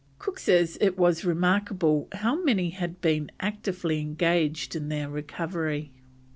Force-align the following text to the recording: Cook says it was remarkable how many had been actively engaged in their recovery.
Cook 0.17 0.39
says 0.39 0.79
it 0.81 0.97
was 0.97 1.23
remarkable 1.23 2.07
how 2.13 2.41
many 2.43 2.71
had 2.71 3.01
been 3.01 3.29
actively 3.39 3.99
engaged 4.01 4.75
in 4.75 4.89
their 4.89 5.07
recovery. 5.07 5.91